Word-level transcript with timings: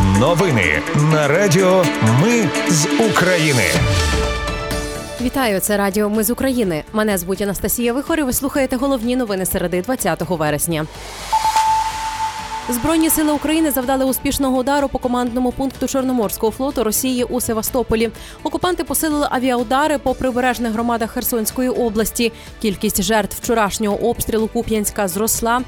Новини 0.00 0.82
на 1.12 1.28
Радіо 1.28 1.84
Ми 2.22 2.48
з 2.68 2.86
України. 3.10 3.62
Вітаю, 5.20 5.60
це 5.60 5.76
Радіо 5.76 6.10
Ми 6.10 6.24
з 6.24 6.30
України. 6.30 6.84
Мене 6.92 7.18
звуть 7.18 7.42
Анастасія 7.42 7.92
Вихор 7.92 8.24
Ви 8.24 8.32
слухаєте 8.32 8.76
головні 8.76 9.16
новини 9.16 9.46
середи 9.46 9.82
20 9.82 10.22
вересня. 10.28 10.86
Збройні 12.68 13.10
сили 13.10 13.32
України 13.32 13.70
завдали 13.70 14.04
успішного 14.04 14.58
удару 14.58 14.88
по 14.88 14.98
командному 14.98 15.52
пункту 15.52 15.86
Чорноморського 15.86 16.52
флоту 16.52 16.84
Росії 16.84 17.24
у 17.24 17.40
Севастополі. 17.40 18.10
Окупанти 18.42 18.84
посилили 18.84 19.26
авіаудари 19.30 19.98
по 19.98 20.14
прибережних 20.14 20.72
громадах 20.72 21.10
Херсонської 21.10 21.68
області. 21.68 22.32
Кількість 22.62 23.02
жертв 23.02 23.36
вчорашнього 23.42 23.96
обстрілу 23.96 24.48
Куп'янська 24.48 25.08
зросла. 25.08 25.60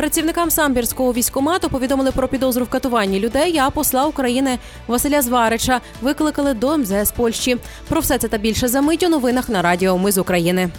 Працівникам 0.00 0.50
самбірського 0.50 1.12
військомату 1.12 1.68
повідомили 1.68 2.12
про 2.12 2.28
підозру 2.28 2.64
в 2.64 2.68
катуванні 2.68 3.20
людей. 3.20 3.58
А 3.58 3.70
посла 3.70 4.06
України 4.06 4.58
Василя 4.86 5.22
Зварича 5.22 5.80
викликали 6.02 6.54
до 6.54 6.78
МЗС 6.78 7.12
Польщі. 7.16 7.56
Про 7.88 8.00
все 8.00 8.18
це 8.18 8.28
та 8.28 8.38
більше 8.38 8.68
за 8.68 8.80
мить 8.80 9.02
у 9.02 9.08
новинах 9.08 9.48
на 9.48 9.62
Радіо 9.62 9.98
Ми 9.98 10.12
з 10.12 10.18
України. 10.18 10.70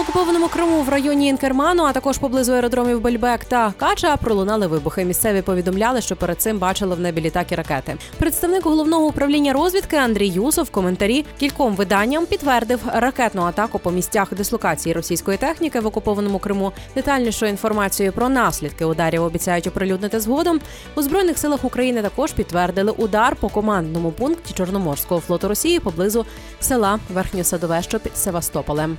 Окупованому 0.00 0.48
Криму 0.48 0.82
в 0.82 0.88
районі 0.88 1.28
Інкерману, 1.28 1.82
а 1.82 1.92
також 1.92 2.18
поблизу 2.18 2.52
аеродромів 2.52 3.00
Бельбек 3.00 3.44
та 3.44 3.72
Кача 3.76 4.16
пролунали 4.16 4.66
вибухи. 4.66 5.04
Місцеві 5.04 5.42
повідомляли, 5.42 6.00
що 6.00 6.16
перед 6.16 6.40
цим 6.40 6.58
бачили 6.58 6.94
в 6.94 7.00
небі 7.00 7.20
літаки 7.20 7.54
ракети. 7.54 7.96
Представник 8.18 8.64
головного 8.64 9.06
управління 9.06 9.52
розвідки 9.52 9.96
Андрій 9.96 10.28
Юсов 10.28 10.64
в 10.64 10.70
коментарі 10.70 11.24
кільком 11.38 11.74
виданням 11.74 12.26
підтвердив 12.26 12.80
ракетну 12.94 13.42
атаку 13.42 13.78
по 13.78 13.90
місцях 13.90 14.34
дислокації 14.34 14.92
російської 14.92 15.38
техніки 15.38 15.80
в 15.80 15.86
окупованому 15.86 16.38
Криму. 16.38 16.72
Детальнішу 16.94 17.46
інформацію 17.46 18.12
про 18.12 18.28
наслідки 18.28 18.84
ударів 18.84 19.22
обіцяють 19.22 19.66
оприлюднити 19.66 20.20
згодом. 20.20 20.60
У 20.94 21.02
збройних 21.02 21.38
силах 21.38 21.64
України 21.64 22.02
також 22.02 22.32
підтвердили 22.32 22.92
удар 22.92 23.36
по 23.36 23.48
командному 23.48 24.12
пункті 24.12 24.54
Чорноморського 24.54 25.20
флоту 25.20 25.48
Росії 25.48 25.80
поблизу 25.80 26.26
села 26.60 26.98
Верхньосадове, 27.14 27.82
що 27.82 28.00
під 28.00 28.16
Севастополем. 28.16 28.98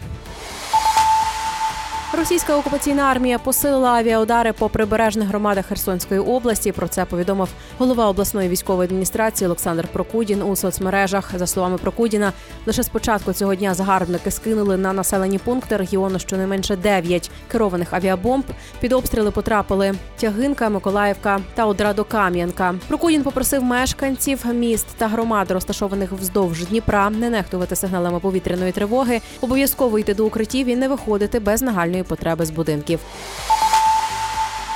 Російська 2.17 2.57
окупаційна 2.57 3.03
армія 3.03 3.39
посилила 3.39 3.89
авіаудари 3.89 4.53
по 4.53 4.69
прибережних 4.69 5.27
громадах 5.27 5.65
Херсонської 5.65 6.19
області. 6.19 6.71
Про 6.71 6.87
це 6.87 7.05
повідомив 7.05 7.49
голова 7.77 8.09
обласної 8.09 8.49
військової 8.49 8.87
адміністрації 8.87 9.45
Олександр 9.45 9.87
Прокудін 9.87 10.41
у 10.41 10.55
соцмережах. 10.55 11.31
За 11.37 11.47
словами 11.47 11.77
Прокудіна, 11.77 12.33
лише 12.65 12.83
з 12.83 12.89
початку 12.89 13.33
цього 13.33 13.55
дня 13.55 13.73
загарбники 13.73 14.31
скинули 14.31 14.77
на 14.77 14.93
населені 14.93 15.37
пункти 15.37 15.77
регіону 15.77 16.19
щонайменше 16.19 16.75
9 16.75 17.31
керованих 17.51 17.93
авіабомб. 17.93 18.45
Під 18.79 18.93
обстріли 18.93 19.31
потрапили 19.31 19.93
Тягинка, 20.19 20.69
Миколаївка 20.69 21.39
та 21.53 21.67
Одрадо-Кам'янка. 21.67 22.79
Прокудін 22.87 23.23
попросив 23.23 23.63
мешканців 23.63 24.45
міст 24.53 24.87
та 24.97 25.07
громад, 25.07 25.51
розташованих 25.51 26.11
вздовж 26.11 26.65
Дніпра, 26.65 27.09
не 27.09 27.29
нехтувати 27.29 27.75
сигналами 27.75 28.19
повітряної 28.19 28.71
тривоги, 28.71 29.21
обов'язково 29.41 29.99
йти 29.99 30.13
до 30.13 30.25
укриттів 30.25 30.67
і 30.67 30.75
не 30.75 30.87
виходити 30.87 31.39
без 31.39 31.61
нагальної 31.61 32.00
потреби 32.03 32.45
з 32.45 32.49
будинків. 32.49 32.99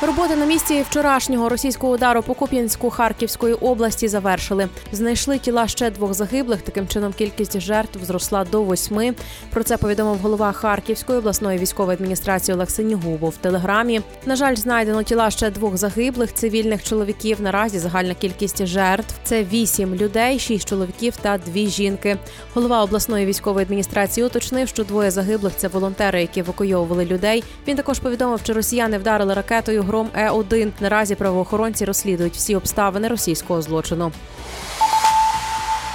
Роботи 0.02 0.36
на 0.36 0.46
місці 0.46 0.86
вчорашнього 0.90 1.50
російського 1.50 1.94
удару 1.94 2.22
по 2.22 2.34
Куп'янську 2.34 2.90
Харківської 2.90 3.54
області 3.54 4.08
завершили. 4.08 4.68
Знайшли 4.92 5.38
тіла 5.38 5.68
ще 5.68 5.92
двох 5.92 6.14
загиблих. 6.14 6.62
Таким 6.62 6.88
чином 6.88 7.14
кількість 7.14 7.60
жертв 7.60 8.04
зросла 8.04 8.46
до 8.46 8.64
восьми. 8.64 9.14
Про 9.50 9.64
це 9.64 9.78
повідомив 9.78 10.18
голова 10.18 10.52
Харківської 10.52 11.20
обласної 11.20 11.60
військової 11.60 11.96
адміністрації 11.96 12.56
Олег 12.56 12.70
Синігубов 12.70 13.30
в 13.30 13.38
телеграмі. 13.38 14.02
На 14.26 14.36
жаль, 14.36 14.56
знайдено 14.56 15.04
тіла 15.04 15.30
ще 15.30 15.50
двох 15.50 15.78
загиблих 15.78 16.34
цивільних 16.34 16.84
чоловіків. 16.84 17.42
Наразі 17.42 17.80
загальна 17.80 18.14
кількість 18.14 18.66
жертв 18.66 19.16
це 19.24 19.44
вісім 19.44 19.96
людей, 19.96 20.40
шість 20.40 20.70
чоловіків 20.70 21.14
та 21.22 21.38
дві 21.38 21.68
жінки. 21.68 22.18
Голова 22.54 22.84
обласної 22.84 23.26
військової 23.26 23.64
адміністрації 23.64 24.26
уточнив, 24.26 24.68
що 24.68 24.84
двоє 24.84 25.12
загиблих 25.12 25.54
це 25.58 25.68
волонтери, 25.68 26.22
які 26.22 26.40
евакуйовували 26.40 27.06
людей. 27.06 27.44
Він 27.68 27.78
також 27.78 28.00
повідомив, 28.00 28.40
що 28.40 28.54
росіяни 28.54 28.98
вдарили 28.98 29.34
ракетою 29.34 29.85
гром 29.86 30.10
Е 30.16 30.30
1 30.30 30.74
Наразі 30.80 31.16
правоохоронці 31.16 31.86
розслідують 31.86 32.34
всі 32.34 32.56
обставини 32.56 33.08
російського 33.08 33.62
злочину. 33.62 34.12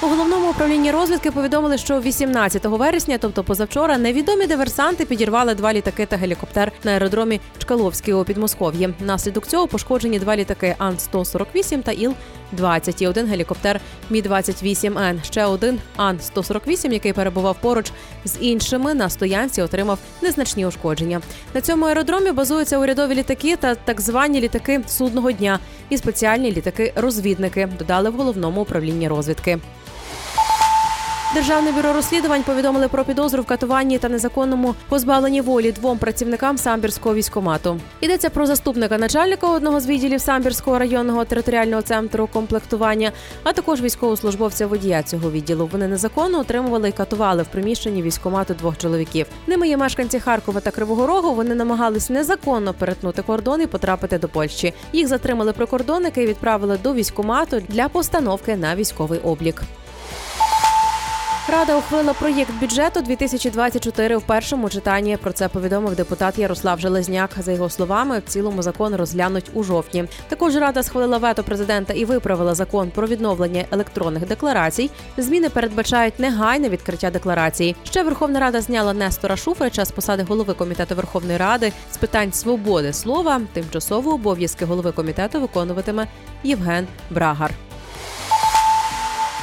У 0.03 0.07
головному 0.07 0.51
управлінні 0.51 0.91
розвідки 0.91 1.31
повідомили, 1.31 1.79
що 1.79 2.01
18 2.01 2.65
вересня, 2.65 3.19
тобто 3.19 3.45
позавчора, 3.45 3.99
невідомі 3.99 4.47
диверсанти 4.47 5.05
підірвали 5.05 5.55
два 5.55 5.73
літаки 5.73 6.07
та 6.07 6.17
гелікоптер 6.17 6.73
на 6.85 6.91
аеродромі 6.91 7.41
Чкаловський 7.59 8.15
у 8.15 8.25
Підмосков'ї. 8.25 8.95
Наслідок 9.01 9.47
цього 9.47 9.67
пошкоджені 9.67 10.19
два 10.19 10.37
літаки 10.37 10.75
Ан-148 10.79 11.83
та 11.83 11.93
Іл-20 11.93 13.03
і 13.03 13.07
один 13.07 13.27
гелікоптер 13.27 13.81
Мі-28Н. 14.11 15.25
Ще 15.25 15.45
один 15.45 15.79
Ан-148, 15.97 16.93
який 16.93 17.13
перебував 17.13 17.57
поруч 17.61 17.93
з 18.25 18.37
іншими 18.41 18.95
на 18.95 19.11
стоянці, 19.11 19.63
отримав 19.63 19.99
незначні 20.23 20.67
ушкодження. 20.67 21.21
На 21.55 21.61
цьому 21.61 21.87
аеродромі 21.87 22.33
базуються 22.33 22.79
урядові 22.79 23.15
літаки 23.15 23.57
та 23.57 23.75
так 23.75 24.01
звані 24.01 24.41
літаки 24.41 24.81
судного 24.87 25.33
дня 25.33 25.59
і 25.89 25.99
спеціальні 25.99 26.53
літаки-розвідники. 26.53 27.69
Додали 27.79 28.11
в 28.11 28.15
головному 28.15 28.63
управлінні 28.63 29.09
розвідки. 29.09 29.59
Державне 31.35 31.73
бюро 31.73 31.93
розслідувань 31.93 32.43
повідомили 32.43 32.89
про 32.89 33.05
підозру 33.05 33.43
в 33.43 33.47
катуванні 33.47 33.99
та 33.99 34.09
незаконному 34.09 34.75
позбавленні 34.89 35.41
волі 35.41 35.73
двом 35.73 35.99
працівникам 35.99 36.59
самбірського 36.59 37.15
військомату. 37.15 37.81
Йдеться 38.01 38.31
про 38.31 38.47
заступника 38.47 38.99
начальника 38.99 39.49
одного 39.49 39.81
з 39.81 39.87
відділів 39.87 40.21
самбірського 40.21 40.79
районного 40.79 41.25
територіального 41.25 41.83
центру 41.83 42.29
комплектування, 42.33 43.13
а 43.43 43.53
також 43.53 43.81
військовослужбовця 43.81 44.67
водія 44.67 45.03
цього 45.03 45.31
відділу. 45.31 45.69
Вони 45.73 45.89
незаконно 45.89 46.39
отримували 46.39 46.89
і 46.89 46.93
катували 46.93 47.43
в 47.43 47.47
приміщенні 47.47 48.03
військомату 48.03 48.55
двох 48.55 48.79
чоловіків. 48.79 49.27
Ними 49.47 49.69
є 49.69 49.77
мешканці 49.77 50.21
Харкова 50.21 50.61
та 50.61 50.71
Кривого 50.71 51.07
Рогу. 51.07 51.35
Вони 51.35 51.55
намагались 51.55 52.11
незаконно 52.11 52.75
перетнути 52.75 53.23
кордон 53.23 53.63
і 53.63 53.67
потрапити 53.67 54.19
до 54.19 54.29
Польщі. 54.29 54.75
Їх 54.93 55.09
затримали 55.09 55.53
прикордонники 55.53 56.23
і 56.23 56.27
відправили 56.27 56.79
до 56.83 56.95
військомату 56.95 57.63
для 57.69 57.89
постановки 57.89 58.57
на 58.57 58.77
військовий 58.77 59.21
облік. 59.21 59.63
Рада 61.49 61.77
ухвалила 61.77 62.13
проєкт 62.13 62.53
бюджету 62.61 63.01
2024 63.01 64.17
в 64.17 64.23
першому 64.23 64.71
читанні. 64.71 65.17
Про 65.17 65.33
це 65.33 65.49
повідомив 65.49 65.95
депутат 65.95 66.39
Ярослав 66.39 66.81
Железняк. 66.81 67.31
За 67.39 67.53
його 67.53 67.71
словами, 67.71 68.19
в 68.19 68.31
цілому 68.31 68.63
закон 68.63 68.95
розглянуть 68.95 69.51
у 69.55 69.63
жовтні. 69.63 70.05
Також 70.29 70.57
рада 70.57 70.83
схвалила 70.83 71.19
вето 71.19 71.43
президента 71.43 71.93
і 71.93 72.05
виправила 72.05 72.55
закон 72.55 72.91
про 72.91 73.07
відновлення 73.07 73.65
електронних 73.71 74.27
декларацій. 74.27 74.91
Зміни 75.17 75.49
передбачають 75.49 76.19
негайне 76.19 76.69
відкриття 76.69 77.11
декларації. 77.11 77.77
Ще 77.85 78.03
Верховна 78.03 78.41
Рада 78.41 78.61
зняла 78.61 78.93
Нестора 78.93 79.37
Шуфрича 79.37 79.85
з 79.85 79.91
посади 79.91 80.23
голови 80.23 80.55
комітету 80.55 80.95
Верховної 80.95 81.39
Ради 81.39 81.73
з 81.93 81.97
питань 81.97 82.33
свободи 82.33 82.93
слова. 82.93 83.41
Тимчасово 83.53 84.15
обов'язки 84.15 84.65
голови 84.65 84.93
комітету 84.93 85.41
виконуватиме 85.41 86.07
Євген 86.43 86.87
Брагар. 87.11 87.55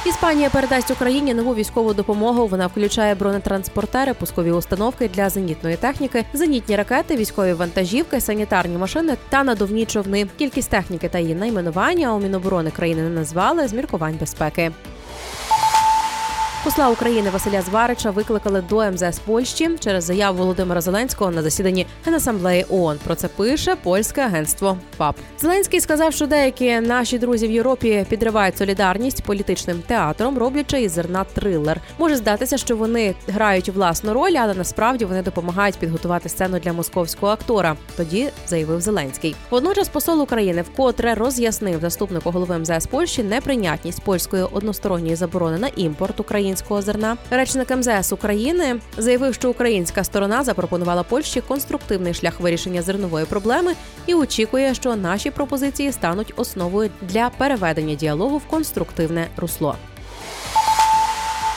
Іспанія 0.06 0.50
передасть 0.50 0.90
Україні 0.90 1.34
нову 1.34 1.54
військову 1.54 1.94
допомогу. 1.94 2.46
Вона 2.46 2.66
включає 2.66 3.14
бронетранспортери, 3.14 4.14
пускові 4.14 4.52
установки 4.52 5.10
для 5.14 5.28
зенітної 5.28 5.76
техніки, 5.76 6.24
зенітні 6.32 6.76
ракети, 6.76 7.16
військові 7.16 7.52
вантажівки, 7.52 8.20
санітарні 8.20 8.78
машини 8.78 9.16
та 9.28 9.44
надувні 9.44 9.86
човни. 9.86 10.26
Кількість 10.38 10.70
техніки 10.70 11.08
та 11.08 11.18
її 11.18 11.34
найменування 11.34 12.14
у 12.14 12.20
Міноборони 12.20 12.70
країни 12.70 13.02
не 13.02 13.10
назвали 13.10 13.68
з 13.68 13.72
міркувань 13.72 14.16
безпеки. 14.20 14.72
Посла 16.68 16.88
України 16.88 17.30
Василя 17.30 17.62
Зварича 17.62 18.10
викликали 18.10 18.60
до 18.60 18.90
МЗС 18.90 19.18
Польщі 19.18 19.70
через 19.80 20.04
заяву 20.04 20.38
Володимира 20.38 20.80
Зеленського 20.80 21.30
на 21.30 21.42
засіданні 21.42 21.86
Генасамблеї 22.04 22.66
ООН. 22.68 22.98
Про 23.04 23.14
це 23.14 23.28
пише 23.28 23.76
польське 23.82 24.20
агентство 24.20 24.78
ПАП. 24.96 25.16
Зеленський 25.40 25.80
сказав, 25.80 26.12
що 26.12 26.26
деякі 26.26 26.80
наші 26.80 27.18
друзі 27.18 27.48
в 27.48 27.50
Європі 27.50 28.06
підривають 28.08 28.58
солідарність 28.58 29.22
політичним 29.22 29.82
театром, 29.86 30.38
роблячи 30.38 30.82
із 30.82 30.92
зерна 30.92 31.24
трилер. 31.24 31.80
Може 31.98 32.16
здатися, 32.16 32.58
що 32.58 32.76
вони 32.76 33.14
грають 33.28 33.68
власну 33.68 34.14
роль, 34.14 34.34
але 34.40 34.54
насправді 34.54 35.04
вони 35.04 35.22
допомагають 35.22 35.78
підготувати 35.78 36.28
сцену 36.28 36.58
для 36.58 36.72
московського 36.72 37.32
актора. 37.32 37.76
Тоді 37.96 38.28
заявив 38.46 38.80
Зеленський. 38.80 39.34
Водночас 39.50 39.88
посол 39.88 40.22
України 40.22 40.62
вкотре 40.62 41.14
роз'яснив 41.14 41.80
заступнику 41.80 42.30
голови 42.30 42.58
МЗС 42.58 42.86
Польщі 42.86 43.22
неприйнятність 43.22 44.02
польської 44.02 44.42
односторонньої 44.42 45.16
заборони 45.16 45.58
на 45.58 45.68
імпорт 45.76 46.20
України 46.20 46.57
українського 46.58 46.82
зерна. 46.82 47.16
Речник 47.30 47.76
МЗС 47.76 48.12
України 48.12 48.80
заявив, 48.96 49.34
що 49.34 49.50
українська 49.50 50.04
сторона 50.04 50.44
запропонувала 50.44 51.02
Польщі 51.02 51.40
конструктивний 51.40 52.14
шлях 52.14 52.40
вирішення 52.40 52.82
зернової 52.82 53.26
проблеми 53.26 53.74
і 54.06 54.14
очікує, 54.14 54.74
що 54.74 54.96
наші 54.96 55.30
пропозиції 55.30 55.92
стануть 55.92 56.32
основою 56.36 56.90
для 57.02 57.30
переведення 57.30 57.94
діалогу 57.94 58.38
в 58.38 58.46
конструктивне 58.46 59.28
русло. 59.36 59.76